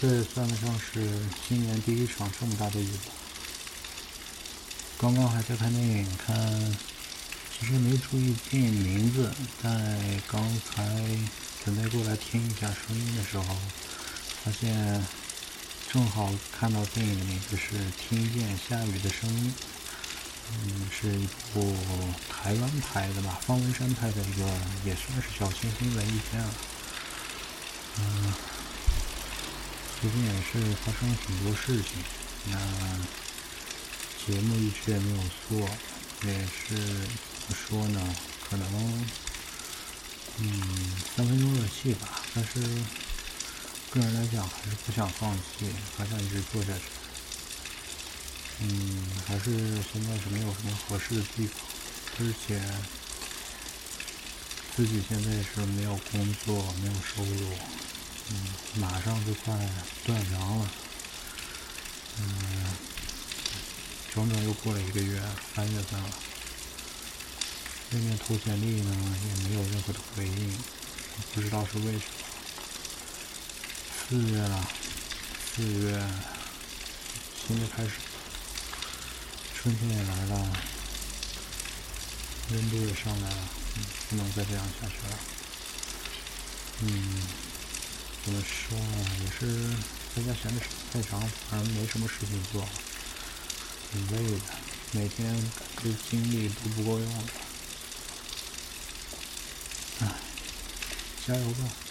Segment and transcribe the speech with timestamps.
[0.00, 1.10] 这也算得上是
[1.48, 3.12] 今年第一场这么大的雨吧。
[4.96, 6.76] 刚刚还在看电影，看
[7.58, 10.86] 其实没注意电影名字，在刚才
[11.64, 13.44] 准备过来听一下声音的时候，
[14.44, 15.04] 发现
[15.92, 19.52] 正好看到电影的名字是《听见下雨的声音》，
[20.52, 21.74] 嗯，是一部
[22.30, 24.44] 台湾拍的吧，方文山拍的一个，
[24.84, 26.54] 也算是小清新文艺片了，
[27.98, 28.32] 嗯。
[30.00, 32.04] 最近也是发生了很多事情，
[32.52, 32.56] 那
[34.24, 35.68] 节目一直也没有做，
[36.22, 38.14] 也是怎么说呢？
[38.48, 39.06] 可能
[40.38, 42.60] 嗯三分钟热气吧，但是
[43.90, 45.66] 个人来讲还是不想放弃，
[45.96, 46.84] 还想一直做下去。
[48.60, 49.50] 嗯，还是
[49.92, 51.60] 现在是没有什么合适的地方，
[52.20, 52.62] 而且
[54.76, 57.50] 自己现在是没有工作，没有收入。
[58.74, 59.54] 马上就快
[60.04, 60.70] 断粮了。
[62.20, 62.76] 嗯，
[64.14, 65.22] 整整又过了一个月，
[65.54, 66.10] 三月份了。
[67.90, 70.58] 那边投简历呢，也没有任何的回应，
[71.34, 72.02] 不知道是为什么。
[74.08, 74.68] 四月了，
[75.54, 76.06] 四月，
[77.46, 77.92] 新的开始，
[79.54, 80.52] 春天也来了，
[82.50, 85.18] 温度也上来了，嗯，不能再这样下去了。
[86.82, 87.47] 嗯。
[88.28, 88.84] 怎么说呢？
[89.24, 89.40] 也是
[90.14, 91.18] 在家闲的时间太长，
[91.50, 92.62] 反正没什么事情做，
[93.90, 94.38] 挺累的，
[94.92, 95.32] 每天
[95.76, 97.24] 感觉精力都不够用了。
[100.00, 100.12] 唉，
[101.26, 101.87] 加油吧！